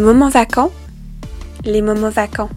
[0.00, 0.72] Les moments vacants
[1.62, 2.48] Les moments vacants.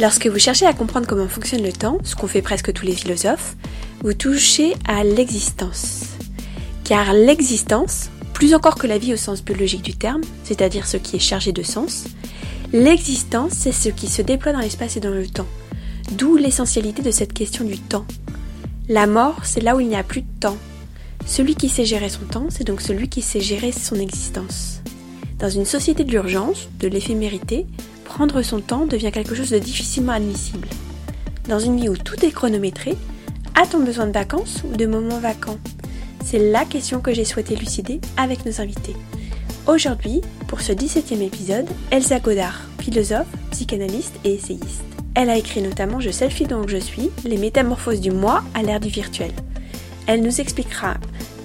[0.00, 2.94] Lorsque vous cherchez à comprendre comment fonctionne le temps, ce qu'ont fait presque tous les
[2.94, 3.56] philosophes,
[4.02, 6.14] vous touchez à l'existence.
[6.82, 11.16] Car l'existence, plus encore que la vie au sens biologique du terme, c'est-à-dire ce qui
[11.16, 12.04] est chargé de sens,
[12.72, 15.48] l'existence, c'est ce qui se déploie dans l'espace et dans le temps.
[16.12, 18.06] D'où l'essentialité de cette question du temps.
[18.88, 20.56] La mort, c'est là où il n'y a plus de temps.
[21.26, 24.80] Celui qui sait gérer son temps, c'est donc celui qui sait gérer son existence.
[25.38, 27.66] Dans une société de l'urgence, de l'éphémérité,
[28.06, 30.66] prendre son temps devient quelque chose de difficilement admissible.
[31.46, 32.96] Dans une vie où tout est chronométré,
[33.54, 35.58] a-t-on besoin de vacances ou de moments vacants?
[36.24, 38.96] C'est la question que j'ai souhaité élucider avec nos invités.
[39.66, 44.84] Aujourd'hui, pour ce 17e épisode, Elsa Godard, philosophe, psychanalyste et essayiste.
[45.14, 48.80] Elle a écrit notamment Je selfie donc je suis, les métamorphoses du moi à l'ère
[48.80, 49.32] du virtuel.
[50.06, 50.94] Elle nous expliquera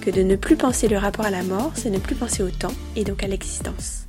[0.02, 2.50] que de ne plus penser le rapport à la mort, c'est ne plus penser au
[2.50, 4.06] temps et donc à l'existence.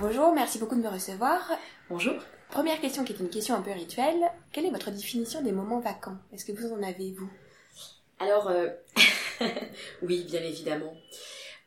[0.00, 1.40] Bonjour, merci beaucoup de me recevoir.
[1.88, 2.14] Bonjour.
[2.50, 4.20] Première question qui est une question un peu rituelle.
[4.52, 6.18] Quelle est votre définition des moments vacants?
[6.32, 7.30] Est-ce que vous en avez, vous?
[8.18, 8.68] Alors, euh,
[10.02, 10.94] oui, bien évidemment.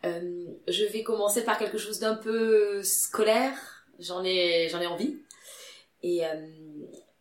[0.06, 3.54] Euh, je vais commencer par quelque chose d'un peu scolaire.
[4.00, 5.18] J'en ai, j'en ai envie.
[6.04, 6.48] Et, euh,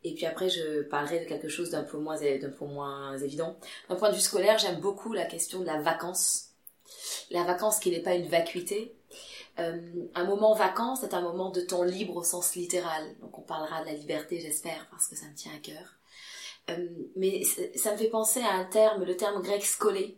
[0.02, 3.56] et puis après, je parlerai de quelque chose d'un peu moins, d'un peu moins évident.
[3.88, 6.48] D'un point de vue scolaire, j'aime beaucoup la question de la vacance.
[7.30, 8.94] La vacance qui n'est pas une vacuité.
[9.58, 9.78] Euh,
[10.14, 13.14] un moment vacant, c'est un moment de temps libre au sens littéral.
[13.20, 15.96] Donc on parlera de la liberté, j'espère, parce que ça me tient à cœur.
[16.70, 20.16] Euh, mais ça me fait penser à un terme, le terme grec scolé,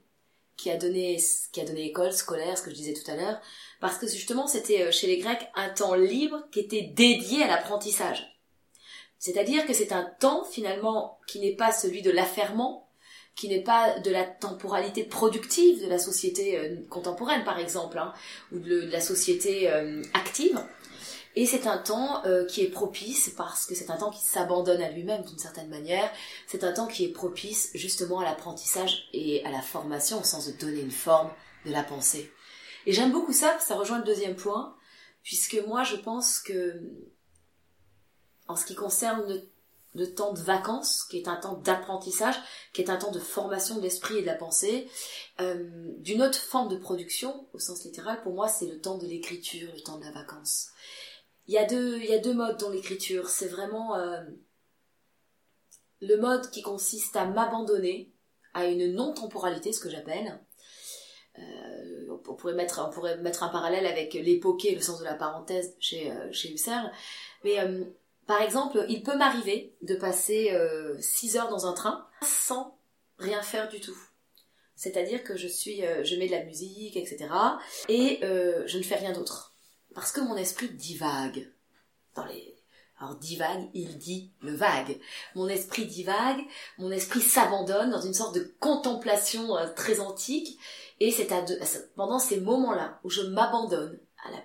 [0.57, 3.41] qui a donné, qui a donné école scolaire, ce que je disais tout à l'heure,
[3.81, 7.49] parce que justement c'était euh, chez les Grecs un temps libre qui était dédié à
[7.49, 8.32] l'apprentissage.
[9.23, 12.89] C'est-à-dire que c'est un temps finalement qui n'est pas celui de l'affairement,
[13.37, 18.13] qui n'est pas de la temporalité productive de la société euh, contemporaine par exemple, hein,
[18.51, 20.61] ou de, la société euh, active.
[21.37, 24.83] Et c'est un temps euh, qui est propice parce que c'est un temps qui s'abandonne
[24.83, 26.11] à lui-même d'une certaine manière.
[26.49, 30.49] C'est un temps qui est propice justement à l'apprentissage et à la formation au sens
[30.49, 31.31] de donner une forme
[31.65, 32.33] de la pensée.
[32.87, 34.75] Et j'aime beaucoup ça, ça rejoint le deuxième point,
[35.23, 36.83] puisque moi je pense que
[38.49, 39.41] en ce qui concerne
[39.95, 42.37] le, temps de vacances, qui est un temps d'apprentissage,
[42.73, 44.89] qui est un temps de formation de l'esprit et de la pensée,
[45.41, 49.07] euh, d'une autre forme de production, au sens littéral, pour moi, c'est le temps de
[49.07, 50.71] l'écriture, le temps de la vacance.
[51.47, 53.29] Il y a deux, modes dans l'écriture.
[53.29, 54.23] C'est vraiment euh,
[56.01, 58.13] le mode qui consiste à m'abandonner
[58.55, 60.41] à une non-temporalité, ce que j'appelle.
[61.39, 65.15] Euh, on, pourrait mettre, on pourrait mettre un parallèle avec l'époqué, le sens de la
[65.15, 66.93] parenthèse chez, chez Husserl.
[67.45, 67.59] Mais
[68.27, 70.57] par exemple, il peut m'arriver de passer
[71.01, 72.79] 6 euh, heures dans un train sans
[73.19, 73.97] rien faire du tout.
[74.77, 77.29] C'est-à-dire que je suis, euh, je mets de la musique, etc.
[77.89, 79.55] Et euh, je ne fais rien d'autre.
[79.95, 81.53] Parce que mon esprit divague.
[82.15, 82.57] Dans les...
[82.99, 84.99] Alors divague, il dit le vague.
[85.35, 86.41] Mon esprit divague,
[86.79, 90.59] mon esprit s'abandonne dans une sorte de contemplation très antique.
[91.01, 91.29] Et c'est
[91.97, 93.99] pendant ces moments-là où je m'abandonne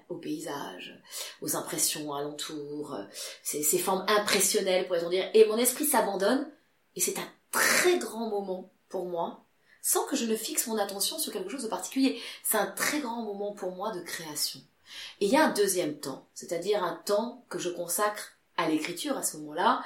[0.10, 1.00] au paysage,
[1.42, 2.98] aux impressions alentours,
[3.44, 5.30] ces, ces formes impressionnelles, pourrait-on dire.
[5.34, 6.50] Et mon esprit s'abandonne,
[6.96, 9.46] et c'est un très grand moment pour moi,
[9.82, 12.20] sans que je ne fixe mon attention sur quelque chose de particulier.
[12.44, 14.60] C'est un très grand moment pour moi de création.
[15.20, 19.18] Et il y a un deuxième temps, c'est-à-dire un temps que je consacre à l'écriture
[19.18, 19.84] à ce moment-là,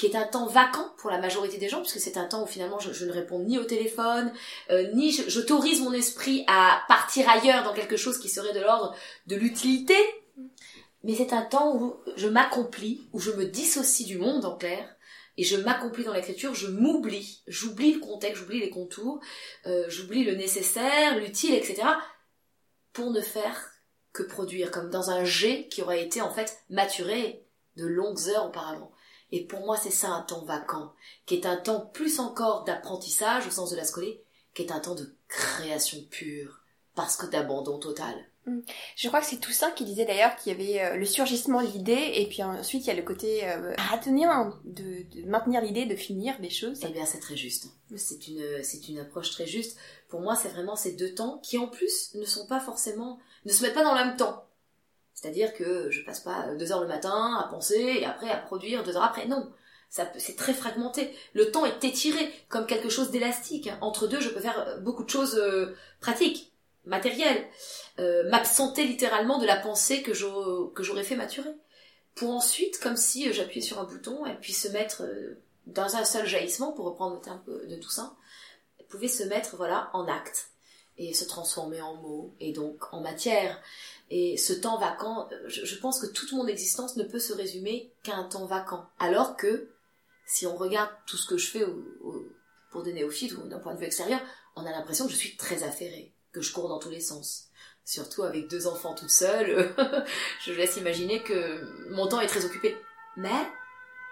[0.00, 2.46] qui est un temps vacant pour la majorité des gens, puisque c'est un temps où
[2.46, 4.32] finalement je, ne réponds ni au téléphone,
[4.70, 8.96] euh, ni j'autorise mon esprit à partir ailleurs dans quelque chose qui serait de l'ordre
[9.26, 9.94] de l'utilité,
[11.04, 14.96] mais c'est un temps où je m'accomplis, où je me dissocie du monde en clair,
[15.36, 19.20] et je m'accomplis dans l'écriture, je m'oublie, j'oublie le contexte, j'oublie les contours,
[19.66, 21.82] euh, j'oublie le nécessaire, l'utile, etc.,
[22.94, 23.70] pour ne faire
[24.14, 27.44] que produire, comme dans un jet qui aurait été en fait maturé
[27.76, 28.90] de longues heures auparavant.
[29.32, 30.92] Et pour moi, c'est ça un temps vacant,
[31.26, 34.22] qui est un temps plus encore d'apprentissage au sens de la scolée,
[34.54, 36.60] qui est un temps de création pure,
[36.94, 38.14] parce que d'abandon total.
[38.46, 38.60] Mm.
[38.96, 41.66] Je crois que c'est Toussaint qui disait d'ailleurs qu'il y avait euh, le surgissement de
[41.66, 44.28] l'idée et puis ensuite il y a le côté euh, à tenir,
[44.64, 46.80] de, de maintenir l'idée, de finir des choses.
[46.86, 47.68] Eh bien c'est très juste.
[47.96, 49.76] C'est une, c'est une approche très juste.
[50.08, 53.52] Pour moi c'est vraiment ces deux temps qui en plus ne sont pas forcément, ne
[53.52, 54.46] se mettent pas dans le même temps.
[55.20, 58.82] C'est-à-dire que je passe pas deux heures le matin à penser et après à produire
[58.84, 59.26] deux heures après.
[59.26, 59.52] Non,
[59.90, 61.14] c'est très fragmenté.
[61.34, 63.68] Le temps est étiré comme quelque chose d'élastique.
[63.82, 66.52] Entre deux, je peux faire euh, beaucoup de choses euh, pratiques,
[66.86, 67.46] matérielles,
[67.98, 71.54] euh, m'absenter littéralement de la pensée que j'aurais fait maturer,
[72.14, 75.02] pour ensuite, comme si j'appuyais sur un bouton, et puis se mettre
[75.66, 78.14] dans un seul jaillissement, pour reprendre le terme de tout ça,
[78.78, 80.50] elle pouvait se mettre voilà en acte
[80.96, 83.60] et se transformer en mots et donc en matière.
[84.10, 87.92] Et ce temps vacant, euh, je, pense que toute mon existence ne peut se résumer
[88.02, 88.88] qu'à un temps vacant.
[88.98, 89.70] Alors que,
[90.26, 91.64] si on regarde tout ce que je fais
[92.70, 94.20] pour des néophytes ou d'un point de vue extérieur,
[94.56, 97.46] on a l'impression que je suis très affairée, que je cours dans tous les sens.
[97.84, 99.74] Surtout avec deux enfants toute seule,
[100.44, 102.76] je laisse imaginer que mon temps est très occupé.
[103.16, 103.46] Mais,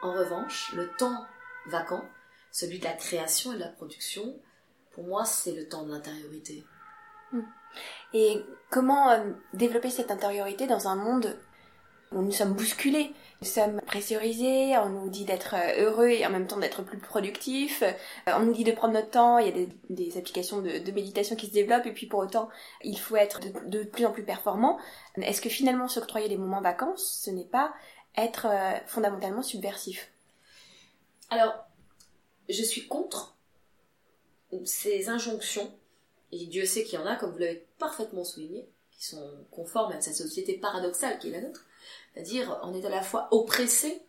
[0.03, 1.27] en revanche, le temps
[1.67, 2.09] vacant,
[2.53, 4.41] celui de la création et de la production,
[4.93, 6.65] pour moi, c'est le temps de l'intériorité.
[7.33, 7.43] Hmm.
[8.15, 11.39] Et comment euh, développer cette intériorité dans un monde
[12.13, 13.13] où nous sommes bousculés?
[13.41, 16.99] Nous sommes pressurisés, on nous dit d'être euh, heureux et en même temps d'être plus
[16.99, 17.93] productif, euh,
[18.27, 21.47] on nous dit de prendre notre temps, il y a des, applications de, méditation qui
[21.47, 22.49] se développent et puis pour autant
[22.83, 24.79] il faut être de, plus en plus performant.
[25.21, 27.73] Est-ce que finalement s'octroyer des moments vacances, ce n'est pas
[28.17, 28.49] être
[28.87, 30.11] fondamentalement subversif?
[31.31, 31.55] Alors,
[32.49, 33.37] je suis contre
[34.65, 35.71] ces injonctions
[36.33, 39.93] et Dieu sait qu'il y en a, comme vous l'avez parfaitement souligné, qui sont conformes
[39.93, 41.65] à cette société paradoxale qui est la nôtre.
[42.13, 44.03] C'est-à-dire, on est à la fois oppressé.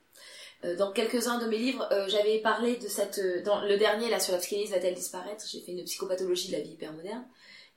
[0.66, 3.19] Euh, dans quelques-uns de mes livres, euh, j'avais parlé de cette...
[3.19, 5.45] Euh, dans le dernier, là, sur la psychanalyse va-t-elle disparaître?
[5.48, 7.25] J'ai fait une psychopathologie de la vie hypermoderne.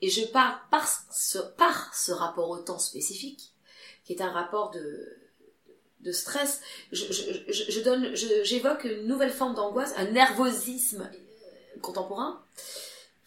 [0.01, 3.53] Et je parle par ce, par ce rapport au temps spécifique,
[4.05, 5.17] qui est un rapport de,
[6.01, 6.61] de stress.
[6.91, 11.09] Je, je, je, je donne, j'évoque une nouvelle forme d'angoisse, un nervosisme
[11.83, 12.43] contemporain,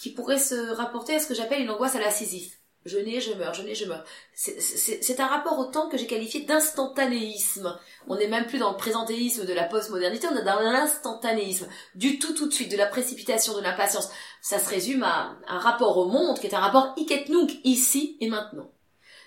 [0.06, 2.60] qui pourrait se rapporter à ce que j'appelle une angoisse à la Sisyphe.
[2.86, 4.06] Je nais, je meurs, je nais, je meurs.
[4.36, 7.75] C'est un rapport au temps que j'ai qualifié d'instantanéisme.
[8.07, 11.68] On n'est même plus dans le présentéisme de la postmodernité, on est dans l'instantanéisme.
[11.96, 14.10] Du tout tout de suite, de la précipitation, de l'impatience.
[14.44, 18.30] Ça se résume à un rapport au monde qui est un rapport iketnunk, ici et
[18.30, 18.69] maintenant.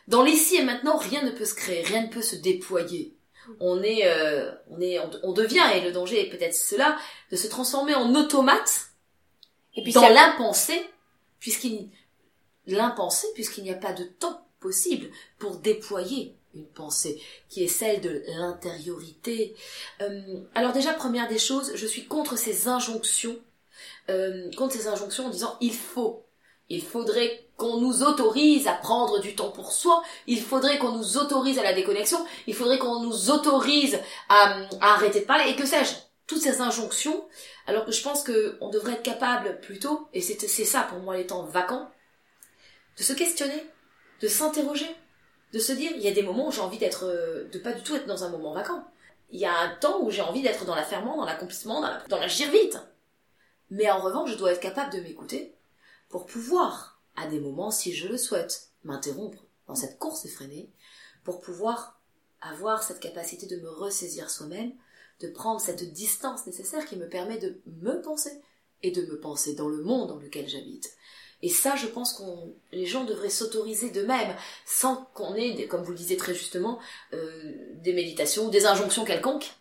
[0.07, 3.17] Dans l'ici et maintenant, rien ne peut se créer, rien ne peut se déployer.
[3.59, 6.97] On est, euh, on est, on devient, et le danger est peut-être cela,
[7.33, 8.88] de se transformer en automate
[9.79, 10.85] et puis dans l'impensé,
[11.39, 11.89] puisqu'il
[12.67, 15.09] l'impensé, puisqu'il n'y a pas de temps possible
[15.39, 19.55] pour déployer une pensée qui est celle de l'intériorité.
[20.01, 23.39] Euh, alors déjà, première des choses, je suis contre ces injonctions,
[24.11, 26.25] euh, contre ces injonctions en disant il faut.
[26.69, 31.19] Il faudrait qu'on nous autorise à prendre du temps pour soi, il faudrait qu'on nous
[31.19, 33.99] autorise à la déconnexion, il faudrait qu'on nous autorise
[34.29, 37.27] à, à arrêter de parler, et que sais-je toutes ces injonctions,
[37.67, 41.27] alors que je pense qu'on devrait être capable plutôt, et c'est ça pour moi les
[41.27, 41.91] temps vacants,
[42.97, 43.67] de se questionner,
[44.21, 44.95] de s'interroger,
[45.53, 47.73] de se dire, il y a des moments où j'ai envie d'être, euh, de pas
[47.73, 48.85] du tout être dans un moment vacant.
[49.31, 52.05] Il y a un temps où j'ai envie d'être dans l'affairement, dans l'accomplissement, dans la,
[52.09, 52.79] dans la vite.
[53.71, 55.55] Mais en revanche, je dois être capable de m'écouter
[56.11, 60.71] pour pouvoir, à des moments, si je le souhaite, m'interrompre dans cette course effrénée,
[61.25, 62.01] pour pouvoir
[62.41, 64.73] avoir cette capacité de me ressaisir soi-même,
[65.21, 68.41] de prendre cette distance nécessaire qui me permet de me penser
[68.83, 70.91] et de me penser dans le monde dans lequel j'habite.
[71.43, 74.35] Et ça, je pense qu'on, les gens devraient s'autoriser d'eux-mêmes,
[74.67, 76.79] sans qu'on ait, comme vous le disiez très justement,
[77.13, 79.55] euh, des méditations, des injonctions quelconques,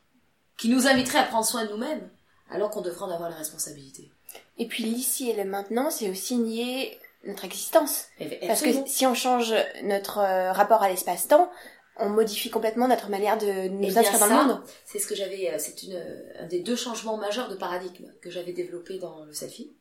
[0.58, 2.10] qui nous inviteraient à prendre soin de nous-mêmes,
[2.50, 4.10] alors qu'on devrait en avoir la responsabilité.
[4.58, 8.06] Et puis l'ici et le maintenant, c'est aussi nier notre existence.
[8.48, 9.54] Parce que si on change
[9.84, 11.52] notre euh, rapport à l'espace-temps,
[12.00, 14.62] on modifie complètement notre manière de nous eh inscrire dans le monde.
[14.86, 16.02] C'est ce que j'avais, euh, c'est une,
[16.40, 19.74] un des deux changements majeurs de paradigme que j'avais développé dans le selfie,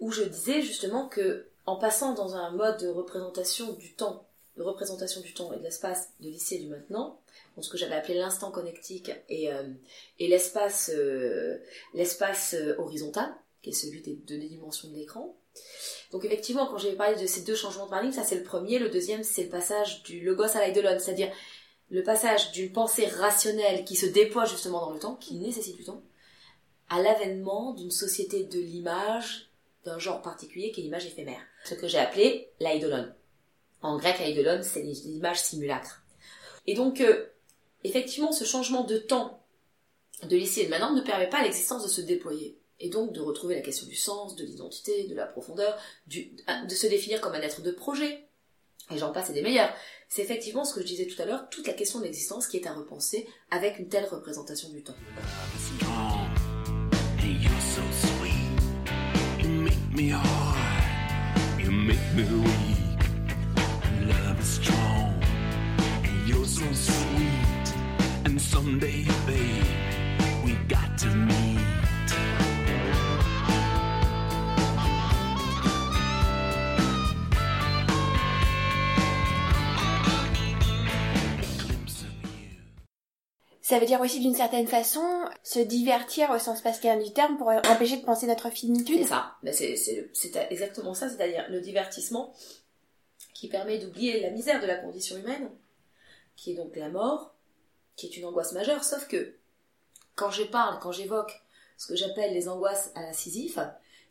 [0.00, 4.26] où je disais justement que en passant dans un mode de représentation du temps,
[4.56, 7.20] de représentation du temps et de l'espace de l'ici et du maintenant,
[7.54, 9.62] donc ce que j'avais appelé l'instant connectique et, euh,
[10.18, 11.58] et l'espace, euh,
[11.94, 15.36] l'espace horizontal, qui est celui des deux dimensions de l'écran,
[16.12, 18.78] donc effectivement, quand j'ai parlé de ces deux changements de paradigme, ça c'est le premier.
[18.78, 21.30] Le deuxième, c'est le passage du logos à l'eidolon, c'est-à-dire
[21.90, 25.84] le passage d'une pensée rationnelle qui se déploie justement dans le temps, qui nécessite du
[25.84, 26.02] temps,
[26.88, 29.50] à l'avènement d'une société de l'image
[29.84, 31.40] d'un genre particulier qui est l'image éphémère.
[31.64, 33.12] Ce que j'ai appelé l'eidolon.
[33.82, 36.02] En grec, l'eidolon, c'est l'image simulacre.
[36.66, 37.26] Et donc, euh,
[37.84, 39.42] effectivement, ce changement de temps
[40.22, 43.20] de l'ici et de maintenant ne permet pas l'existence de se déployer et donc de
[43.20, 47.40] retrouver la question du sens, de l'identité, de la profondeur, de se définir comme un
[47.40, 48.28] être de projet,
[48.90, 49.72] et j'en passe et des meilleurs.
[50.08, 52.56] C'est effectivement ce que je disais tout à l'heure, toute la question de l'existence qui
[52.56, 54.94] est à repenser avec une telle représentation du temps.
[83.68, 85.04] Ça veut dire aussi d'une certaine façon
[85.42, 89.00] se divertir au sens pascal du terme pour empêcher de penser notre finitude.
[89.02, 89.36] C'est ça,
[90.14, 92.32] c'est exactement ça, c'est-à-dire le divertissement
[93.34, 95.50] qui permet d'oublier la misère de la condition humaine,
[96.34, 97.34] qui est donc la mort,
[97.94, 99.34] qui est une angoisse majeure, sauf que
[100.14, 101.38] quand je parle, quand j'évoque
[101.76, 103.58] ce que j'appelle les angoisses à la Sisyphe,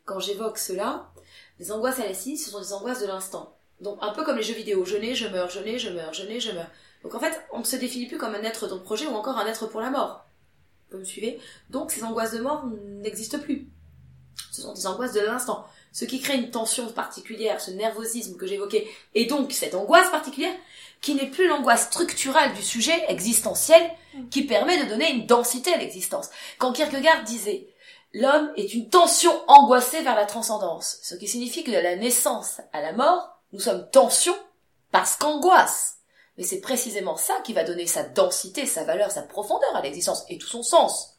[0.04, 1.10] quand j'évoque cela,
[1.58, 3.57] les angoisses à la Sisyphe, ce sont des angoisses de l'instant.
[3.80, 6.12] Donc un peu comme les jeux vidéo, je nais, je meurs, je nais, je meurs,
[6.12, 6.70] je nais, je meurs.
[7.02, 9.14] Donc en fait, on ne se définit plus comme un être dans le projet ou
[9.14, 10.24] encore un être pour la mort.
[10.90, 11.38] Vous me suivez?
[11.70, 13.68] Donc ces angoisses de mort n'existent plus.
[14.50, 15.66] Ce sont des angoisses de l'instant.
[15.92, 20.54] Ce qui crée une tension particulière, ce nervosisme que j'évoquais, et donc cette angoisse particulière,
[21.00, 23.82] qui n'est plus l'angoisse structurelle du sujet existentiel,
[24.30, 26.28] qui permet de donner une densité à l'existence.
[26.58, 27.68] Quand Kierkegaard disait
[28.14, 32.60] L'homme est une tension angoissée vers la transcendance, ce qui signifie que de la naissance
[32.72, 34.34] à la mort, nous sommes tension
[34.90, 35.96] parce qu'angoisse.
[36.36, 40.24] Mais c'est précisément ça qui va donner sa densité, sa valeur, sa profondeur à l'existence
[40.28, 41.14] et tout son sens.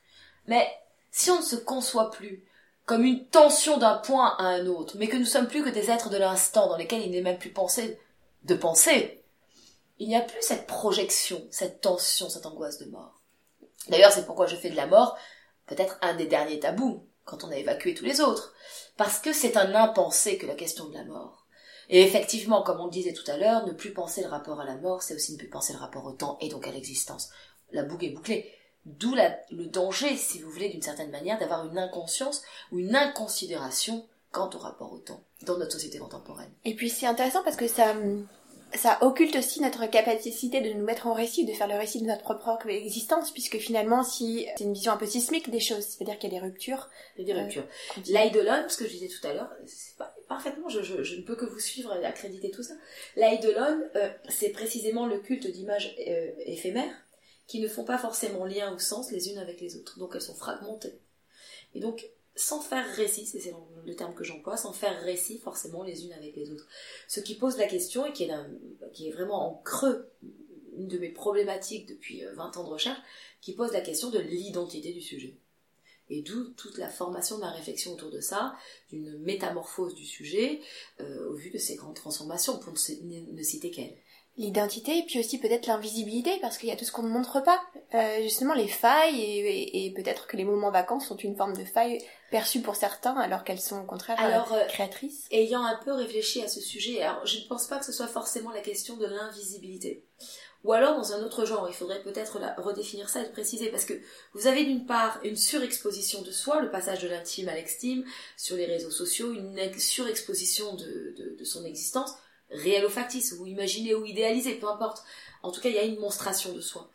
[0.48, 0.68] Mais
[1.12, 2.46] si on ne se conçoit plus
[2.86, 5.92] comme une tension d'un point à un autre, mais que nous sommes plus que des
[5.92, 8.00] êtres de l'instant dans lesquels il n'est même plus pensé
[8.44, 9.24] de penser,
[10.00, 13.20] il n'y a plus cette projection, cette tension, cette angoisse de mort.
[13.90, 15.18] D'ailleurs, c'est pourquoi je fais de la mort
[15.68, 18.54] peut-être un des derniers tabous, quand on a évacué tous les autres,
[18.98, 21.39] parce que c'est un impensé que la question de la mort.
[21.90, 24.66] Et effectivement, comme on le disait tout à l'heure, ne plus penser le rapport à
[24.66, 27.30] la mort, c'est aussi ne plus penser le rapport au temps et donc à l'existence.
[27.72, 28.52] La boucle est bouclée.
[28.86, 29.16] D'où
[29.52, 34.50] le danger, si vous voulez, d'une certaine manière, d'avoir une inconscience ou une inconsidération quant
[34.54, 36.52] au rapport au temps dans notre société contemporaine.
[36.66, 37.96] Et puis c'est intéressant parce que ça,
[38.76, 42.06] ça occulte aussi notre capacité de nous mettre en récit, de faire le récit de
[42.06, 46.20] notre propre existence, puisque finalement, si c'est une vision un peu sismique des choses, c'est-à-dire
[46.20, 46.90] qu'il y a des ruptures.
[47.18, 47.66] Il y a des ruptures.
[47.98, 49.98] Euh, L'Eidolon, ce que je disais tout à l'heure, c'est
[50.30, 52.76] parfaitement, je, ne peux que vous suivre et accréditer tout ça.
[53.18, 56.96] L'Eidolon, euh, c'est précisément le culte d'images euh, éphémères
[57.48, 59.98] qui ne font pas forcément lien ou sens les unes avec les autres.
[59.98, 61.00] Donc elles sont fragmentées.
[61.74, 63.54] Et donc, sans faire récit, c'est
[63.86, 66.68] le terme que j'emploie, sans faire récit forcément les unes avec les autres.
[67.08, 68.32] Ce qui pose la question, et qui est,
[68.94, 70.12] qui est vraiment en creux,
[70.78, 73.00] une de mes problématiques depuis 20 euh, ans de recherche,
[73.42, 75.36] qui pose la question de l'identité du sujet.
[76.10, 78.56] Et d'où toute la formation de ma réflexion autour de ça,
[78.90, 80.62] d'une métamorphose du sujet,
[81.00, 83.98] euh, au vu de ces grandes transformations, pour ne citer qu'elles.
[84.40, 87.44] L'identité et puis aussi peut-être l'invisibilité parce qu'il y a tout ce qu'on ne montre
[87.44, 87.60] pas.
[87.94, 92.00] Euh, justement les failles et, peut-être que les moments vacances sont une forme de faille
[92.32, 95.28] perçue pour certains alors qu'elles sont au contraire euh, alors, euh, créatrices.
[95.32, 98.08] ayant un peu réfléchi à ce sujet alors je ne pense pas que ce soit
[98.08, 100.06] forcément la question de l'invisibilité
[100.64, 103.86] ou alors dans un autre genre il faudrait peut-être redéfinir ça et le préciser parce
[103.86, 103.94] que
[104.34, 108.04] vous avez d'une part une surexposition de soi le passage de l'intime à l'extime
[108.36, 112.12] sur les réseaux sociaux une surexposition de, de son existence
[112.52, 115.04] réel ou factice, ou imaginé ou idéalisé, peu importe.
[115.44, 116.90] En tout cas, il y a une monstration de soi.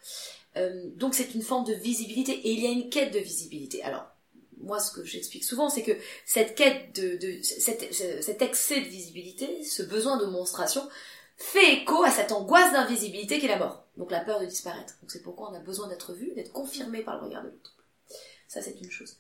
[0.57, 3.83] Euh, donc c'est une forme de visibilité et il y a une quête de visibilité.
[3.83, 4.07] Alors
[4.59, 5.93] moi, ce que j'explique souvent, c'est que
[6.25, 10.89] cette quête de, de cet, excès de visibilité, ce besoin de monstration,
[11.37, 13.87] fait écho à cette angoisse d'invisibilité qu'est la mort.
[13.97, 14.95] Donc la peur de disparaître.
[15.01, 17.75] Donc c'est pourquoi on a besoin d'être vu, d'être confirmé par le regard de l'autre.
[18.49, 19.17] Ça, c'est une chose.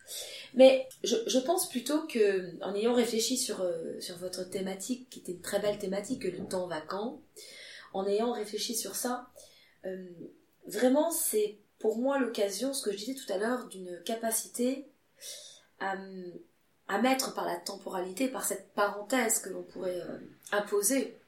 [0.55, 5.33] Mais je, pense plutôt que, en ayant réfléchi sur, euh, sur votre thématique, qui était
[5.33, 7.21] une très belle thématique, le temps vacant,
[7.95, 9.29] en ayant réfléchi sur ça,
[9.87, 10.07] euh,
[10.67, 14.87] vraiment, c'est pour moi l'occasion, ce que je disais tout à l'heure, d'une capacité
[15.81, 15.97] à,
[17.03, 20.19] mettre par la temporalité, par cette parenthèse que l'on pourrait euh,
[20.53, 21.19] imposer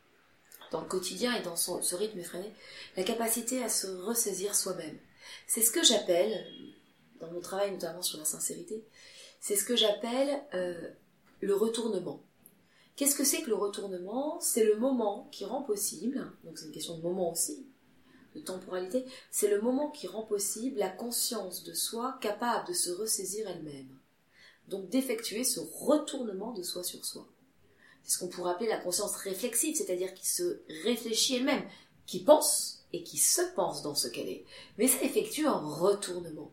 [0.71, 2.53] dans le quotidien et dans ce rythme effréné,
[2.97, 4.99] la capacité à se ressaisir soi-même.
[5.47, 6.47] C'est ce que j'appelle,
[7.21, 8.85] dans mon travail notamment sur la sincérité,
[9.41, 10.89] c'est ce que j'appelle euh,
[11.41, 12.23] le retournement.
[12.97, 14.41] Qu'est-ce que c'est que le retournement?
[14.41, 17.67] C'est le moment qui rend possible, donc c'est une question de moment aussi,
[18.35, 22.91] de temporalité, c'est le moment qui rend possible la conscience de soi capable de se
[22.91, 23.99] ressaisir elle-même.
[24.69, 27.29] Donc d'effectuer ce retournement de soi sur soi.
[28.07, 31.65] C'est ce qu'on pourrait appeler la conscience réflexive, c'est-à-dire qui se réfléchit elle-même,
[32.07, 34.45] qui pense et qui se pense dans ce qu'elle est.
[34.79, 36.53] Mais ça effectue un retournement.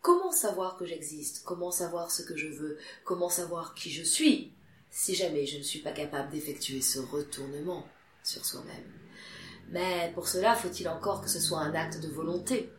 [0.00, 1.42] Comment savoir que j'existe?
[1.44, 2.78] Comment savoir ce que je veux?
[3.04, 4.52] Comment savoir qui je suis?
[4.90, 7.84] Si jamais je ne suis pas capable d'effectuer ce retournement
[8.22, 8.92] sur soi-même
[9.70, 12.70] Mais pour cela, faut-il encore que ce soit un acte de volonté?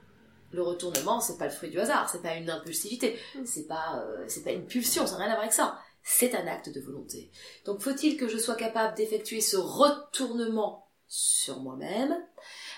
[0.52, 4.24] Le retournement, c'est pas le fruit du hasard, c'est pas une impulsivité, c'est pas, euh,
[4.30, 5.80] c'est pas une pulsion, ça n'a rien à voir avec ça.
[6.08, 7.32] C'est un acte de volonté.
[7.66, 12.16] Donc faut-il que je sois capable d'effectuer ce retournement sur moi-même,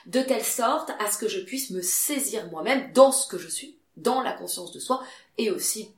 [0.06, 3.50] de telle sorte à ce que je puisse me saisir moi-même dans ce que je
[3.50, 5.04] suis, dans la conscience de soi
[5.38, 5.94] et aussi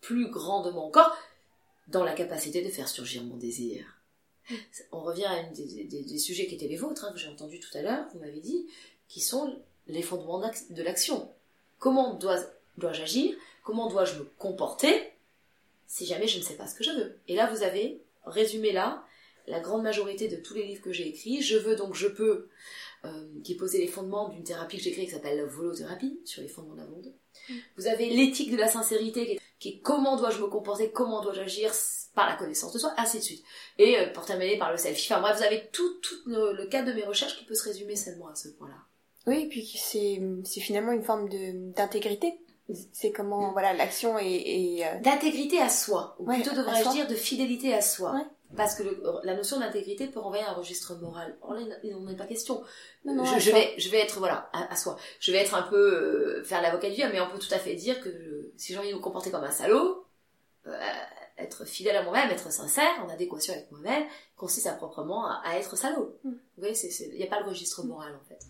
[0.00, 1.16] plus grandement encore
[1.88, 3.84] dans la capacité de faire surgir mon désir.
[4.92, 7.76] On revient à un des, sujets qui étaient les vôtres, hein, que j'ai entendu tout
[7.76, 8.68] à l'heure, vous m'avez dit,
[9.08, 11.28] qui sont les fondements de l'action.
[11.80, 13.34] Comment dois-je agir?
[13.64, 15.09] Comment dois-je me comporter?
[15.90, 18.70] Si jamais je ne sais pas ce que je veux Et là, vous avez résumé
[18.70, 19.04] là
[19.48, 21.42] la grande majorité de tous les livres que j'ai écrits.
[21.42, 22.48] Je veux donc, je peux,
[23.04, 26.42] euh, qui posait les fondements d'une thérapie que j'ai créée qui s'appelle la volothérapie, sur
[26.42, 27.12] les fondements d'un monde.
[27.48, 27.54] Mm.
[27.76, 31.72] Vous avez l'éthique de la sincérité, qui est, comment dois-je me comporter, comment dois-je agir
[32.14, 33.44] par la connaissance de soi, ainsi de suite.
[33.78, 35.12] Et euh, pour terminer par le selfie.
[35.12, 37.96] Enfin bref, vous avez tout, tout le, cadre de mes recherches qui peut se résumer
[37.96, 38.76] seulement à ce point-là.
[39.26, 42.38] Oui, et puis c'est, c'est finalement une forme de, d'intégrité.
[42.92, 44.84] C'est comment, voilà, l'action est...
[44.84, 48.14] Euh, d'intégrité à soi, ou plutôt devrais-je dire de fidélité à soi.
[48.56, 48.82] Parce que
[49.22, 51.36] la notion d'intégrité peut renvoyer à un registre moral.
[51.42, 52.62] On n'en est pas question.
[53.04, 54.96] Non, je, vais, je vais être, voilà, à, soi.
[55.20, 57.58] Je vais être un peu, euh, faire l'avocat du diable, mais on peut tout à
[57.58, 60.04] fait dire que si j'ai envie de me comporter comme un salaud,
[60.66, 60.76] euh,
[61.38, 64.04] être fidèle à moi-même, être sincère, en adéquation avec moi-même,
[64.36, 66.16] consiste à proprement à, être salaud.
[66.24, 66.30] Mm.
[66.30, 66.76] Vous voyez,
[67.12, 68.40] il n'y a pas le registre moral, en fait.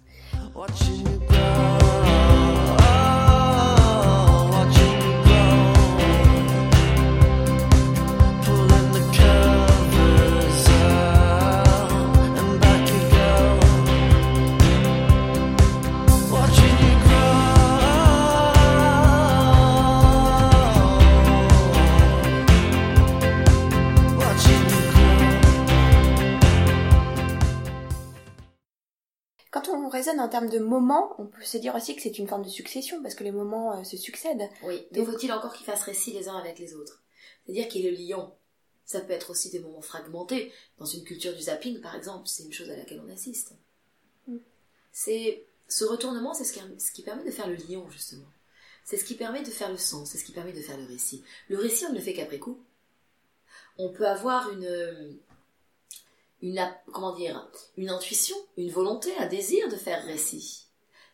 [30.31, 33.15] Termes de moments, on peut se dire aussi que c'est une forme de succession, parce
[33.15, 34.49] que les moments euh, se succèdent.
[34.63, 37.03] Oui, mais faut-il encore qu'ils fassent récit les uns avec les autres?
[37.45, 38.35] C'est-à-dire qu'il est liant.
[38.85, 40.53] Ça peut être aussi des moments fragmentés.
[40.79, 43.55] Dans une culture du zapping, par exemple, c'est une chose à laquelle on assiste.
[44.27, 44.39] Mm.
[44.93, 48.27] C'est Ce retournement, c'est ce qui, ce qui permet de faire le lion, justement.
[48.85, 50.87] C'est ce qui permet de faire le sens, c'est ce qui permet de faire le
[50.87, 51.23] récit.
[51.49, 52.59] Le récit, on ne le fait qu'après coup.
[53.79, 55.19] On peut avoir une,
[56.43, 56.61] une,
[56.93, 60.67] comment dire, une intuition, une volonté, un désir de faire récit.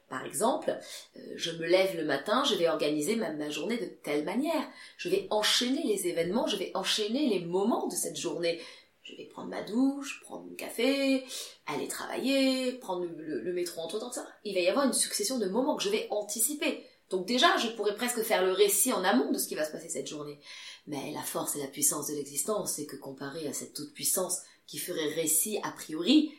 [0.09, 0.79] Par exemple,
[1.17, 4.69] euh, je me lève le matin, je vais organiser ma, journée de telle manière.
[4.99, 8.61] Je vais enchaîner les événements, je vais enchaîner les moments de cette journée.
[9.03, 11.25] Je vais prendre ma douche, prendre mon café,
[11.67, 14.11] aller travailler, prendre le, métro entre temps.
[14.45, 16.85] Il va y avoir une succession de moments que je vais anticiper.
[17.11, 19.71] Donc déjà, je pourrais presque faire le récit en amont de ce qui va se
[19.71, 20.41] passer cette journée.
[20.89, 24.79] Mais la force et la puissance de l'existence, c'est que comparé à cette toute-puissance qui
[24.79, 26.33] ferait récit a priori,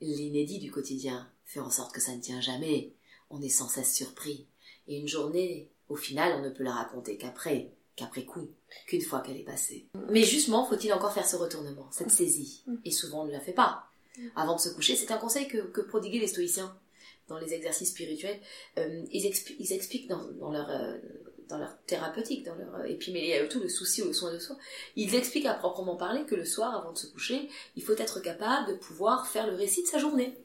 [0.00, 2.92] l'inédit du quotidien fait en sorte que ça ne tient jamais.
[3.30, 4.46] On est sans cesse surpris.
[4.88, 8.48] Et une journée, au final, on ne peut la raconter qu'après, qu'après coup,
[8.86, 9.86] qu'une fois qu'elle est passée.
[10.10, 12.64] Mais justement, faut-il encore faire ce retournement, cette saisie?
[12.84, 13.90] Et souvent, on ne la fait pas.
[14.34, 16.74] Avant de se coucher, c'est un conseil que, que prodiguaient les stoïciens
[17.28, 18.40] dans les exercices spirituels.
[18.78, 20.96] Euh, ils, expliquent dans, leur, euh,
[21.48, 24.38] dans leur thérapeutique, dans leur, et puis il tout le souci ou le soin de
[24.38, 24.56] soi.
[24.96, 28.20] Ils expliquent à proprement parler que le soir, avant de se coucher, il faut être
[28.20, 30.36] capable de pouvoir faire le récit de sa journée.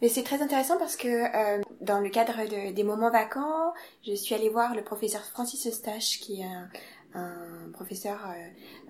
[0.00, 3.72] Mais c'est très intéressant parce que euh, dans le cadre des moments vacants,
[4.04, 6.46] je suis allée voir le professeur Francis Eustache, qui est
[7.14, 8.18] un professeur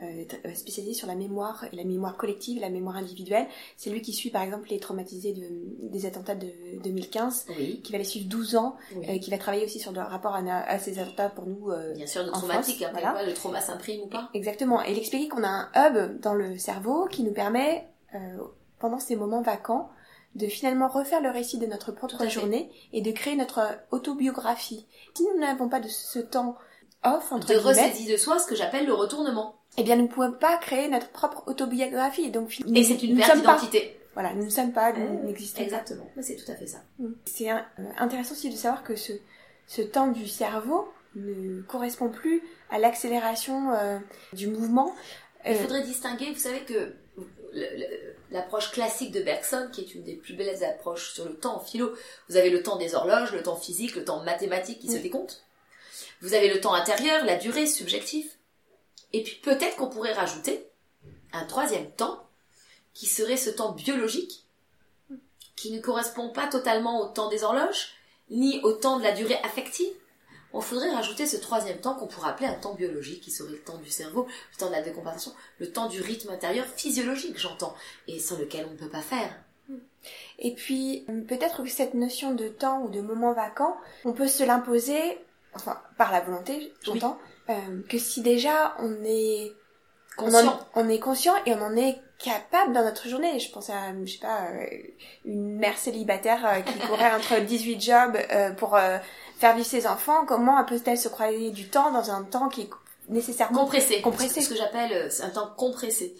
[0.02, 3.46] euh, euh, spécialisé sur la mémoire et la mémoire collective, la mémoire individuelle.
[3.76, 5.48] C'est lui qui suit par exemple les traumatisés de,
[5.88, 6.48] des attentats de
[6.82, 7.46] 2015,
[7.82, 10.78] qui va les suivre 12 ans, euh, qui va travailler aussi sur le rapport à,
[10.78, 11.70] ces attentats pour nous.
[11.94, 14.30] Bien sûr, de traumatique, hein, le trauma s'imprime ou pas.
[14.34, 14.84] Exactement.
[14.84, 17.88] Et il expliquait qu'on a un hub dans le cerveau qui nous permet,
[18.78, 19.90] pendant ces moments vacants,
[20.34, 24.86] de finalement refaire le récit de notre propre journée et de créer notre autobiographie.
[25.14, 26.56] Si nous n'avons pas de ce temps
[27.04, 29.56] off, entre de ressaisie de soi, ce que j'appelle le retournement.
[29.78, 32.30] Eh bien, nous ne pouvons pas créer notre propre autobiographie.
[32.30, 33.98] Donc, et c'est une perte d'identité.
[34.14, 36.82] Voilà, nous ne sommes pas, nous euh, n'existons Exactement, c'est tout à fait ça.
[36.98, 37.12] Mm.
[37.24, 37.56] C'est euh,
[37.96, 39.12] intéressant aussi de savoir que ce,
[39.66, 43.98] ce temps du cerveau ne correspond plus à l'accélération euh,
[44.34, 44.94] du mouvement.
[45.46, 46.94] Il faudrait distinguer, vous savez que
[48.30, 51.60] l'approche classique de Bergson, qui est une des plus belles approches sur le temps en
[51.60, 51.92] philo,
[52.28, 55.44] vous avez le temps des horloges, le temps physique, le temps mathématique qui se décompte.
[56.22, 58.30] Vous avez le temps intérieur, la durée subjective.
[59.12, 60.64] Et puis peut-être qu'on pourrait rajouter
[61.32, 62.26] un troisième temps,
[62.94, 64.44] qui serait ce temps biologique,
[65.56, 67.94] qui ne correspond pas totalement au temps des horloges,
[68.30, 69.92] ni au temps de la durée affective.
[70.52, 73.58] On faudrait rajouter ce troisième temps qu'on pourrait appeler un temps biologique, qui serait le
[73.58, 77.74] temps du cerveau, le temps de la décompensation, le temps du rythme intérieur physiologique, j'entends,
[78.06, 79.34] et sans lequel on ne peut pas faire.
[80.38, 84.44] Et puis, peut-être que cette notion de temps ou de moment vacant, on peut se
[84.44, 85.18] l'imposer
[85.54, 87.18] enfin par la volonté, j'entends,
[87.50, 89.52] euh, que si déjà on est
[90.16, 90.60] conscient.
[90.74, 93.38] On, est conscient et on en est capable dans notre journée.
[93.40, 94.66] Je pense à, je sais pas, euh,
[95.24, 98.18] une mère célibataire euh, qui courait entre 18 jobs
[98.58, 98.78] pour
[99.38, 100.24] faire vivre ses enfants.
[100.26, 102.70] Comment peut-elle se croiser du temps dans un temps qui est
[103.08, 104.40] nécessairement compressé Compressé.
[104.42, 106.14] Ce que j'appelle un temps compressé.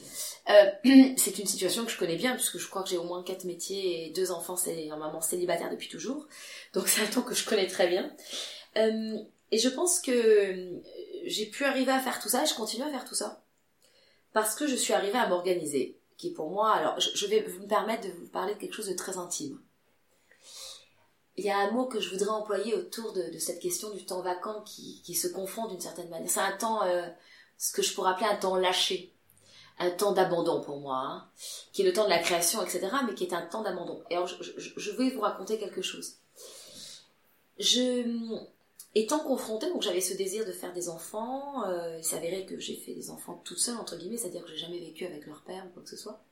[1.17, 3.45] c'est une situation que je connais bien puisque je crois que j'ai au moins quatre
[3.45, 6.27] métiers et deux enfants c'est en maman célibataire depuis toujours.
[6.73, 8.11] Donc c'est un temps que je connais très bien.
[8.77, 9.19] Euh,
[9.51, 10.81] et je pense que euh,
[11.27, 13.43] j'ai pu arriver à faire tout ça et je continue à faire tout ça.
[14.33, 15.99] Parce que je suis arrivée à m'organiser.
[16.17, 16.73] qui pour moi.
[16.73, 19.61] Alors, je, vais me permettre de vous parler de quelque chose de très intime.
[21.37, 24.23] Il y a un mot que je voudrais employer autour de, cette question du temps
[24.23, 26.31] vacant qui, se confond d'une certaine manière.
[26.31, 27.07] C'est un temps, euh,
[27.59, 29.15] ce que je pourrais appeler un temps lâché,
[29.79, 31.29] un temps d'abandon pour moi, hein,
[31.73, 34.03] qui est le temps de la création, etc., mais qui est un temps d'abandon.
[34.11, 36.17] Et alors, je, je, vais vous raconter quelque chose.
[37.59, 38.39] Je,
[38.95, 42.77] étant confrontée, donc j'avais ce désir de faire des enfants, euh, il s'avérait que j'ai
[42.77, 45.65] fait des enfants toute seule, entre guillemets, c'est-à-dire que j'ai jamais vécu avec leur père
[45.67, 46.23] ou quoi que ce soit.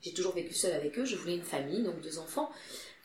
[0.00, 2.50] J'ai toujours vécu seule avec eux, je voulais une famille, donc deux enfants.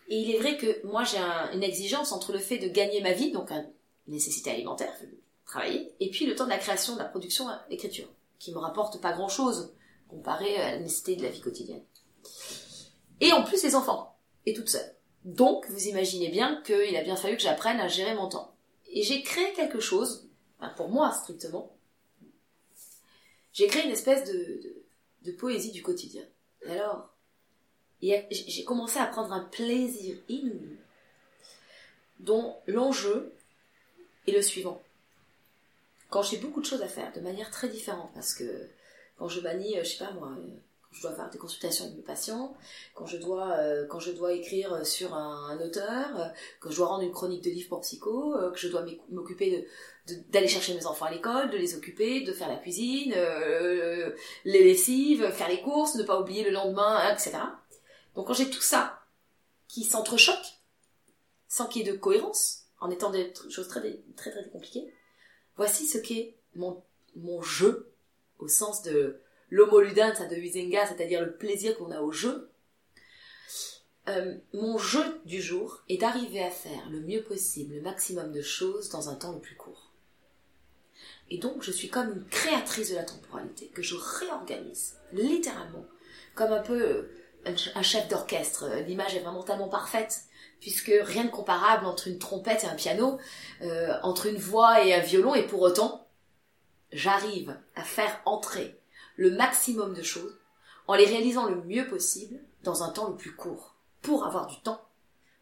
[0.10, 3.14] Et il est vrai que moi j'ai une exigence entre le fait de gagner ma
[3.14, 3.66] vie, donc une
[4.08, 4.94] nécessité alimentaire,
[5.46, 8.08] travailler, et puis le temps de la création, de la production, l'écriture,
[8.40, 9.74] qui me rapporte pas grand-chose
[10.08, 11.84] comparé à la nécessité de la vie quotidienne.
[13.20, 14.96] Et en plus les enfants, et toute seule.
[15.26, 18.54] Donc, vous imaginez bien qu'il a bien fallu que j'apprenne à gérer mon temps.
[18.88, 20.28] Et j'ai créé quelque chose,
[20.76, 21.74] pour moi strictement,
[23.54, 26.24] j'ai créé une espèce de, poésie du quotidien.
[26.66, 27.10] Et alors,
[28.02, 30.78] j'ai commencé à prendre un plaisir inouï,
[32.20, 33.34] dont l'enjeu
[34.28, 34.82] est le suivant.
[36.10, 38.70] Quand j'ai beaucoup de choses à faire, de manière très différente, parce que
[39.18, 40.36] quand je manie, euh, je sais pas moi,
[40.94, 42.56] je dois faire des consultations avec mes patients,
[42.94, 46.28] quand je dois, euh, quand je dois écrire sur un, auteur, euh,
[46.60, 49.68] quand je dois rendre une chronique de livre pour psycho, euh, que je dois m'occuper
[50.30, 53.14] d'aller chercher mes enfants à l'école, de les occuper, de faire la cuisine,
[54.46, 57.38] les lessives, faire les courses, ne pas oublier le lendemain, hein, etc.
[58.16, 59.00] Donc quand j'ai tout ça
[59.68, 60.60] qui s'entrechoque,
[61.48, 63.82] sans qu'il y ait de cohérence, en étant des choses très
[64.18, 64.94] très très compliquées,
[65.56, 66.84] voici ce qu'est mon,
[67.16, 67.94] mon jeu
[68.40, 69.22] au sens de
[69.54, 72.50] l'homoludance de Huizenga, c'est-à-dire le plaisir qu'on a au jeu,
[74.10, 78.42] euh, mon jeu du jour est d'arriver à faire le mieux possible le maximum de
[78.42, 79.92] choses dans un temps le plus court.
[81.30, 85.86] Et donc je suis comme une créatrice de la temporalité, que je réorganise, littéralement,
[86.34, 88.68] comme un peu euh, un chef d'orchestre.
[88.88, 90.22] L'image est vraiment tellement parfaite,
[90.62, 93.20] puisque rien de comparable entre une trompette et un piano,
[93.62, 96.08] euh, entre une voix et un violon, et pour autant,
[96.92, 98.80] j'arrive à faire entrer
[99.16, 100.38] le maximum de choses
[100.88, 104.60] en les réalisant le mieux possible dans un temps le plus court, pour avoir du
[104.62, 104.86] temps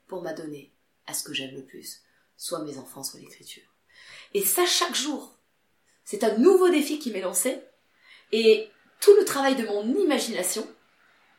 [0.07, 0.71] pour m'adonner
[1.07, 2.01] à ce que j'aime le plus,
[2.37, 3.63] soit mes enfants, soit l'écriture.
[4.33, 5.37] Et ça chaque jour.
[6.03, 7.61] C'est un nouveau défi qui m'est lancé,
[8.31, 10.67] et tout le travail de mon imagination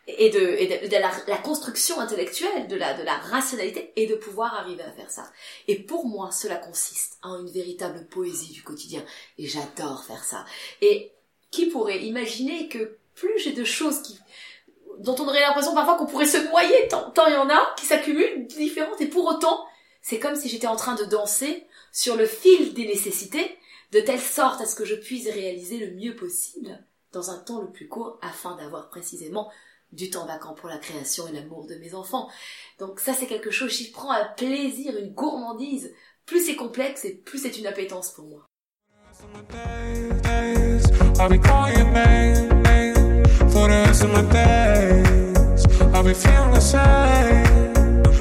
[0.08, 4.82] et de, de, la, construction intellectuelle, de la, de la rationalité, et de pouvoir arriver
[4.82, 5.30] à faire ça.
[5.68, 9.04] Et pour moi, cela consiste en une véritable poésie du quotidien,
[9.38, 10.44] et j'adore faire ça.
[10.80, 11.12] Et
[11.52, 14.18] qui pourrait imaginer que plus j'ai de choses qui
[14.98, 17.86] dont on aurait l'impression parfois qu'on pourrait se noyer tant, il y en a qui
[17.86, 19.64] s'accumulent différentes et pour autant
[20.00, 23.56] c'est comme si j'étais en train de danser sur le fil des nécessités
[23.92, 27.60] de telle sorte à ce que je puisse réaliser le mieux possible dans un temps
[27.60, 29.50] le plus court afin d'avoir précisément
[29.92, 32.30] du temps vacant pour la création et l'amour de mes enfants.
[32.78, 35.92] Donc ça c'est quelque chose, j'y prends un plaisir, une gourmandise.
[36.24, 38.46] Plus c'est complexe et plus c'est une appétence pour moi.
[41.22, 42.48] I'll be calling your name,
[43.52, 45.64] for the rest of my days.
[45.94, 46.60] I'll be feeling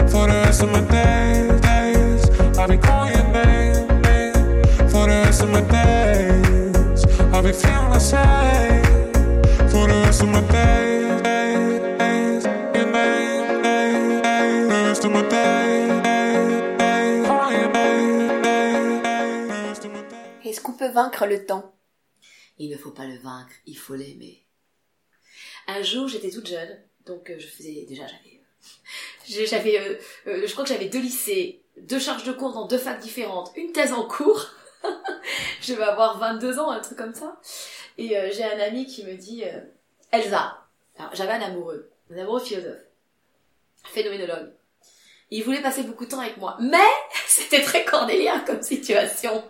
[0.08, 2.30] for the rest of my days.
[2.60, 3.88] I'll be calling your name,
[4.88, 7.06] for the rest of my days.
[7.34, 8.00] I'll be feeling
[9.72, 9.82] for.
[20.44, 21.81] Est-ce qu'on peut vaincre le temps?
[22.62, 24.46] Il ne faut pas le vaincre, il faut l'aimer.
[25.66, 28.40] Un jour, j'étais toute jeune, donc euh, je faisais déjà j'avais
[29.40, 32.78] euh, j'avais euh, je crois que j'avais deux lycées, deux charges de cours dans deux
[32.78, 34.46] facs différentes, une thèse en cours.
[35.62, 37.42] je vais avoir 22 ans, un truc comme ça.
[37.98, 39.44] Et j'ai un ami qui me dit
[40.12, 40.64] Elsa.
[41.14, 42.78] J'avais un amoureux, un amoureux philosophe,
[43.86, 44.54] phénoménologue.
[45.32, 46.78] Il voulait passer beaucoup de temps avec moi, mais
[47.28, 49.44] c'était très cornélien comme situation.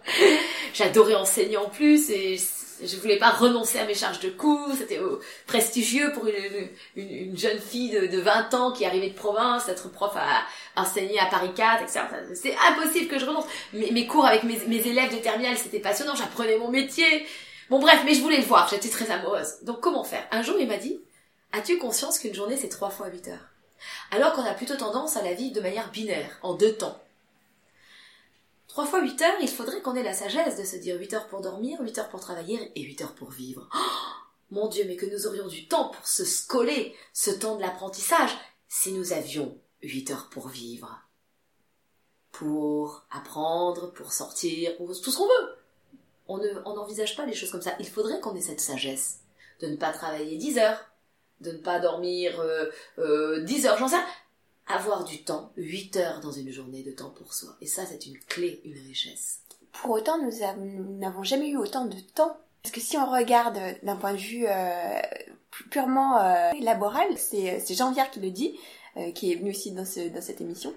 [0.73, 2.37] J'adorais enseigner en plus et
[2.85, 7.37] je voulais pas renoncer à mes charges de cours, c'était euh, prestigieux pour une, une,
[7.37, 11.25] jeune fille de, de, 20 ans qui arrivait de province, d'être prof à, enseigner à
[11.25, 11.99] Paris 4, etc.
[12.33, 13.45] C'est impossible que je renonce.
[13.73, 17.25] Mes, cours avec mes, mes élèves de terminale, c'était passionnant, j'apprenais mon métier.
[17.69, 19.55] Bon bref, mais je voulais le voir, j'étais très amoureuse.
[19.63, 20.25] Donc comment faire?
[20.31, 20.99] Un jour, il m'a dit,
[21.53, 23.49] as-tu conscience qu'une journée, c'est 3 fois 8 heures?
[24.11, 27.01] Alors qu'on a plutôt tendance à la vivre de manière binaire, en deux temps.
[28.71, 31.27] 3 fois 8 heures, il faudrait qu'on ait la sagesse de se dire 8 heures
[31.27, 33.67] pour dormir, 8 heures pour travailler et 8 heures pour vivre.
[33.75, 33.77] Oh
[34.49, 38.31] mon Dieu, mais que nous aurions du temps pour se scoller, ce temps de l'apprentissage,
[38.69, 41.01] si nous avions 8 heures pour vivre.
[42.31, 45.57] Pour apprendre, pour sortir, pour tout ce qu'on veut.
[46.29, 47.75] On n'envisage pas les choses comme ça.
[47.77, 49.19] Il faudrait qu'on ait cette sagesse
[49.59, 50.79] de ne pas travailler 10 heures,
[51.41, 52.39] de ne pas dormir
[52.97, 53.97] euh, 10 heures, j'en sais
[54.73, 57.55] avoir du temps, 8 heures dans une journée de temps pour soi.
[57.61, 59.39] Et ça, c'est une clé, une richesse.
[59.71, 60.31] Pour autant, nous
[60.99, 62.37] n'avons jamais eu autant de temps.
[62.63, 65.01] Parce que si on regarde d'un point de vue euh,
[65.69, 68.55] purement euh, laboral, c'est Jean Viard qui le dit,
[68.97, 70.71] euh, qui est venu aussi dans, ce, dans cette émission.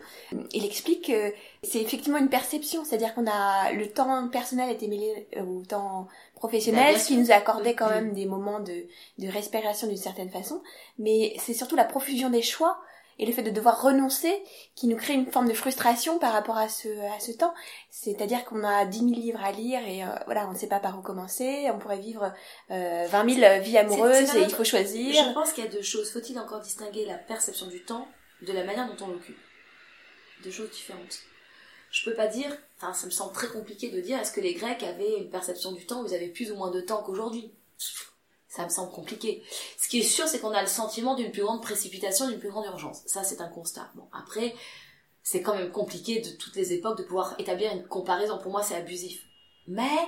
[0.53, 5.29] Il explique que c'est effectivement une perception, c'est-à-dire qu'on a le temps personnel était mêlé
[5.37, 8.87] au temps professionnel, ce qui nous accordait quand même des moments de,
[9.19, 10.63] de respiration d'une certaine façon,
[10.99, 12.79] mais c'est surtout la profusion des choix
[13.19, 14.43] et le fait de devoir renoncer
[14.75, 17.55] qui nous crée une forme de frustration par rapport à ce, à ce temps.
[17.91, 20.81] C'est-à-dire qu'on a 10 000 livres à lire et euh, voilà, on ne sait pas
[20.81, 22.33] par où commencer, on pourrait vivre
[22.71, 25.15] euh, 20 000 vies amoureuses et il faut choisir.
[25.15, 26.11] Je pense qu'il y a deux choses.
[26.13, 28.09] Faut-il encore distinguer la perception du temps
[28.43, 29.39] de la manière dont on l'occupe?
[30.43, 31.21] Deux choses différentes.
[31.91, 34.55] Je peux pas dire, enfin ça me semble très compliqué de dire est-ce que les
[34.55, 36.03] Grecs avaient une perception du temps?
[36.03, 37.53] Où ils avaient plus ou moins de temps qu'aujourd'hui
[38.55, 39.43] ça me semble compliqué.
[39.79, 42.51] Ce qui est sûr, c'est qu'on a le sentiment d'une plus grande précipitation, d'une plus
[42.51, 43.03] grande urgence.
[43.07, 43.91] Ça, c'est un constat.
[43.97, 44.55] Bon, après,
[45.25, 48.39] c'est quand même compliqué de toutes les époques de pouvoir établir une comparaison.
[48.39, 49.25] Pour moi, c'est abusif.
[49.67, 49.99] Mais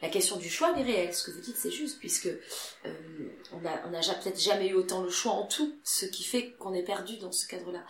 [0.00, 1.12] la question du choix est réelle.
[1.12, 2.94] Ce que vous dites, c'est juste, puisque euh,
[3.52, 6.52] on n'a on a peut-être jamais eu autant le choix en tout, ce qui fait
[6.52, 7.82] qu'on est perdu dans ce cadre-là.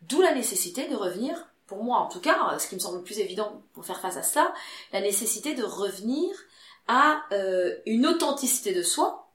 [0.00, 3.04] D'où la nécessité de revenir, pour moi en tout cas, ce qui me semble le
[3.04, 4.54] plus évident pour faire face à ça,
[4.94, 6.34] la nécessité de revenir
[6.86, 9.29] à euh, une authenticité de soi,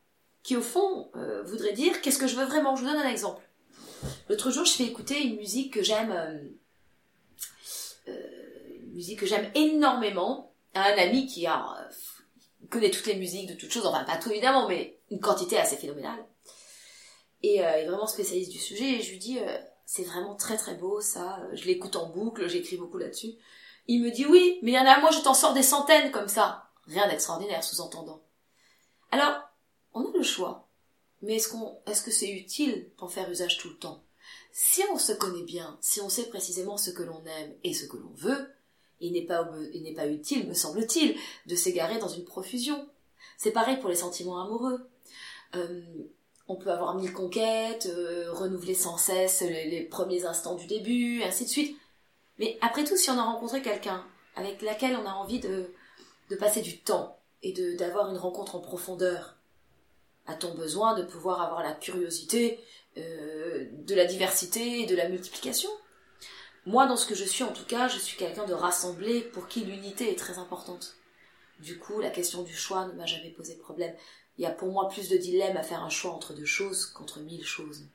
[0.45, 2.75] qui au fond euh, voudrait dire qu'est-ce que je veux vraiment?
[2.75, 3.41] Je vous donne un exemple.
[4.29, 6.37] L'autre jour, je fais écouter une musique que j'aime, euh,
[8.09, 11.89] euh, une musique que j'aime énormément à un ami qui a
[12.69, 15.77] connaît toutes les musiques de toutes choses, enfin pas tout évidemment, mais une quantité assez
[15.77, 16.23] phénoménale.
[17.41, 18.99] Et est vraiment spécialiste du sujet.
[18.99, 19.39] Et je lui dis
[19.87, 21.39] c'est vraiment très très beau ça.
[21.53, 23.33] Je l'écoute en boucle, j'écris beaucoup là-dessus.
[23.87, 26.11] Il me dit oui, mais il y en a moi je t'en sors des centaines
[26.11, 26.69] comme ça.
[26.87, 28.21] Rien d'extraordinaire sous-entendant.
[29.11, 29.41] Alors
[29.95, 30.67] on a le choix.
[31.21, 31.49] Mais est-ce
[31.87, 34.03] est-ce que c'est utile d'en faire usage tout le temps?
[34.51, 37.85] Si on se connaît bien, si on sait précisément ce que l'on aime et ce
[37.85, 38.47] que l'on veut,
[38.99, 42.87] il n'est pas, pas utile, me semble-t-il, de s'égarer dans une profusion.
[43.37, 44.89] C'est pareil pour les sentiments amoureux.
[45.55, 45.81] Euh,
[46.47, 51.45] on peut avoir mille conquêtes, euh, renouveler sans cesse les, premiers instants du début, ainsi
[51.45, 51.77] de suite.
[52.37, 54.05] Mais après tout, si on a rencontré quelqu'un
[54.35, 55.73] avec laquelle on a envie de,
[56.29, 59.35] de passer du temps et d'avoir une rencontre en profondeur,
[60.27, 62.59] a-t-on besoin de pouvoir avoir la curiosité
[62.97, 65.69] euh, de la diversité et de la multiplication
[66.65, 69.47] Moi, dans ce que je suis, en tout cas, je suis quelqu'un de rassemblé pour
[69.47, 70.95] qui l'unité est très importante.
[71.59, 73.93] Du coup, la question du choix ne m'a jamais posé problème.
[74.37, 76.87] Il y a pour moi plus de dilemme à faire un choix entre deux choses
[76.87, 77.85] qu'entre mille choses.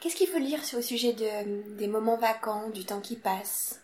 [0.00, 3.80] Qu'est-ce qu'il faut lire au sujet de, des moments vacants, du temps qui passe?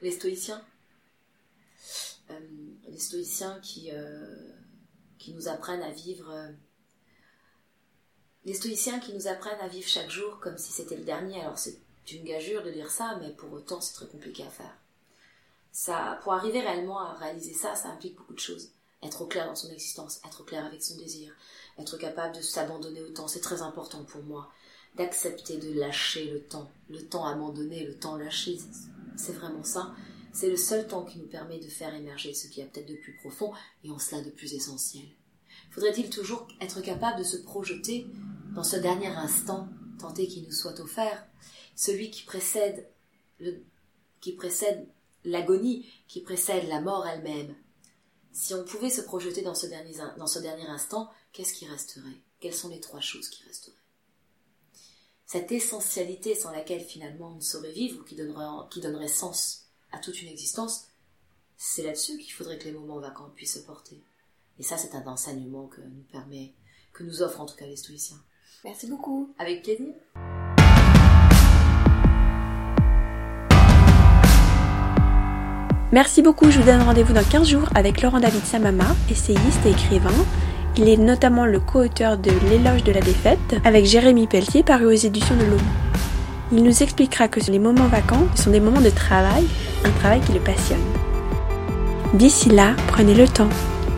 [0.00, 0.64] Les stoïciens.
[2.30, 2.38] Euh,
[2.88, 4.49] les stoïciens qui, euh,
[5.20, 6.28] qui nous apprennent à vivre.
[6.32, 6.48] Euh,
[8.46, 11.42] les stoïciens qui nous apprennent à vivre chaque jour comme si c'était le dernier.
[11.42, 11.78] Alors c'est
[12.10, 14.74] une gageure de dire ça, mais pour autant c'est très compliqué à faire.
[15.72, 18.70] Ça, pour arriver réellement à réaliser ça, ça implique beaucoup de choses.
[19.02, 21.32] Être au clair dans son existence, être au clair avec son désir,
[21.78, 24.50] être capable de s'abandonner au temps, c'est très important pour moi.
[24.96, 28.58] D'accepter de lâcher le temps, le temps abandonné, le temps lâché,
[29.16, 29.94] c'est vraiment ça.
[30.32, 32.94] C'est le seul temps qui nous permet de faire émerger ce qui a peut-être de
[32.94, 33.52] plus profond
[33.84, 35.06] et en cela de plus essentiel.
[35.70, 38.06] Faudrait-il toujours être capable de se projeter
[38.54, 41.26] dans ce dernier instant, tenté qu'il nous soit offert,
[41.74, 42.88] celui qui précède
[44.20, 44.36] qui
[45.24, 47.54] l'agonie, qui précède la mort elle-même?
[48.32, 52.20] Si on pouvait se projeter dans ce dernier, instant, qu'est-ce qui resterait?
[52.38, 53.76] Quelles sont les trois choses qui resteraient?
[55.26, 58.16] Cette essentialité sans laquelle finalement on ne saurait vivre ou qui
[58.70, 60.86] qui donnerait sens à toute une existence,
[61.56, 64.00] c'est là-dessus qu'il faudrait que les moments vacants puissent se porter.
[64.58, 66.52] Et ça, c'est un enseignement que nous permet,
[66.92, 68.22] que nous offrent en tout cas les stoïciens.
[68.64, 69.34] Merci beaucoup.
[69.38, 69.94] Avec plaisir.
[75.92, 79.70] Merci beaucoup, je vous donne rendez-vous dans 15 jours avec Laurent David Samama, essayiste et
[79.70, 80.14] écrivain.
[80.76, 84.90] Il est notamment le co-auteur de L'éloge de la défaite avec Jérémy Pelletier paru aux
[84.90, 85.89] éditions de l'Aube.
[86.52, 89.46] Il nous expliquera que les moments vacants sont des moments de travail,
[89.84, 90.82] un travail qui le passionne.
[92.14, 93.48] D'ici là, prenez le temps.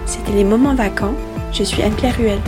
[0.04, 1.14] C'était les moments vacants.
[1.50, 2.40] Je suis Anne-Claire Ruel.